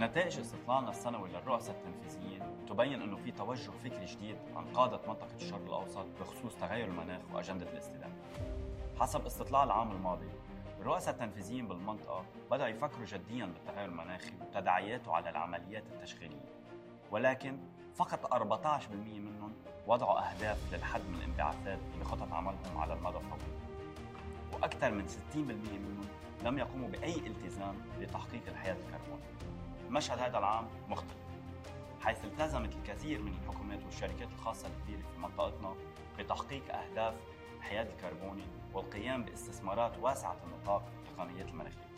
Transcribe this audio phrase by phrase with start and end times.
[0.00, 5.64] نتائج استطلاعنا السنوي للرؤساء التنفيذيين تبين إنه في توجه فكري جديد عن قادة منطقة الشرق
[5.66, 8.14] الأوسط بخصوص تغير المناخ وأجندة الاستدامة.
[9.00, 10.28] حسب استطلاع العام الماضي،
[10.80, 16.48] الرؤساء التنفيذيين بالمنطقة بدأوا يفكروا جديا بالتغير المناخي وتداعياته على العمليات التشغيلية.
[17.10, 17.58] ولكن
[17.94, 19.52] فقط 14% منهم
[19.86, 23.58] وضعوا أهداف للحد من الانبعاثات بخطط عملهم على المدى الطويل.
[24.52, 26.08] وأكثر من 60% منهم
[26.44, 29.22] لم يقوموا بأي التزام لتحقيق الحياد الكربوني.
[29.90, 31.18] مشهد هذا العام مختلف
[32.00, 35.74] حيث التزمت الكثير من الحكومات والشركات الخاصة الكبيرة في منطقتنا
[36.18, 37.14] بتحقيق أهداف
[37.58, 38.42] الحياد الكربوني
[38.74, 41.88] والقيام باستثمارات واسعة النطاق في التقنيات المناخية.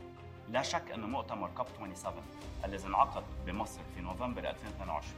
[0.49, 2.25] لا شك أن مؤتمر COP 27
[2.65, 5.15] الذي انعقد بمصر في نوفمبر 2022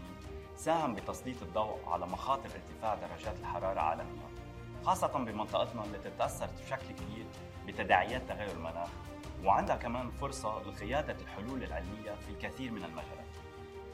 [0.56, 4.28] ساهم بتسليط الضوء على مخاطر ارتفاع درجات الحرارة عالميا
[4.84, 7.26] خاصة بمنطقتنا التي تأثرت بشكل كبير
[7.66, 8.88] بتداعيات تغير المناخ
[9.44, 13.32] وعندها كمان فرصة لقيادة الحلول العلمية في الكثير من المجالات.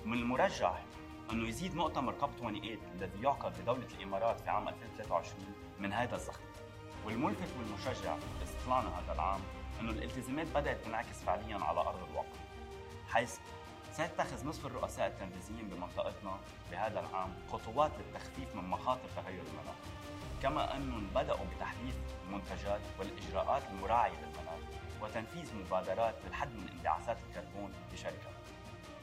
[0.05, 0.85] من المرجح
[1.33, 6.43] أنه يزيد مؤتمر كاب 28 الذي يعقد بدولة الإمارات في عام 2023 من هذا الزخم.
[7.07, 9.41] والملفت والمشجع باستطلاعنا هذا العام
[9.81, 12.39] أنه الالتزامات بدأت تنعكس فعليا على أرض الواقع
[13.09, 13.39] حيث
[13.93, 15.69] سيتخذ نصف الرؤساء التنفيذيين
[16.71, 19.77] بهذا العام خطوات للتخفيف من مخاطر تغير المناخ
[20.43, 21.95] كما أنهم بدأوا بتحديث
[22.27, 24.61] المنتجات والإجراءات المراعية للمناخ
[25.03, 28.39] وتنفيذ مبادرات للحد من انبعاثات الكربون بشركات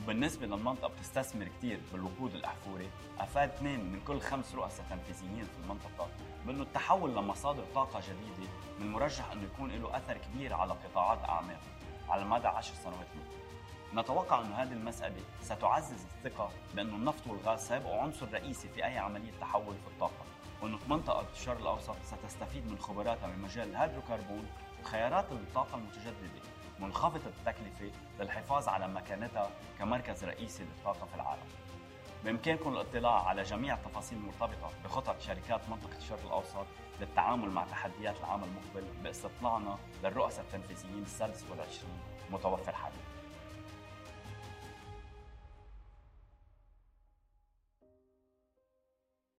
[0.08, 6.08] بالنسبة للمنطقة بتستثمر كثير بالوقود الأحفوري أفاد اثنين من كل خمس رؤساء تنفيذيين في المنطقة
[6.46, 11.58] بأنه التحول لمصادر طاقة جديدة من المرجح أنه يكون له أثر كبير على قطاعات أعمال
[12.09, 13.44] على مدى عشر سنوات ممكن.
[13.95, 19.31] نتوقع أن هذه المسألة ستعزز الثقة بأن النفط والغاز سيبقوا عنصر رئيسي في أي عملية
[19.41, 20.25] تحول في الطاقة
[20.61, 24.47] وأن منطقة الشرق الأوسط ستستفيد من خبراتها من مجال الهيدروكربون
[24.81, 26.41] وخيارات الطاقة المتجددة
[26.79, 31.47] منخفضة التكلفة للحفاظ على مكانتها كمركز رئيسي للطاقة في العالم.
[32.23, 36.66] بإمكانكم الاطلاع على جميع التفاصيل المرتبطة بخطط شركات منطقة الشرق الأوسط
[37.00, 42.00] للتعامل مع تحديات العام المقبل باستطلاعنا للرؤساء التنفيذيين السادس والعشرين
[42.31, 43.15] متوفر حاليا.